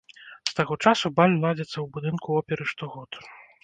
З 0.51 0.55
таго 0.59 0.77
часу 0.85 1.13
баль 1.21 1.37
ладзіцца 1.45 1.75
ў 1.81 1.87
будынку 1.99 2.27
оперы 2.43 2.63
штогод. 2.75 3.11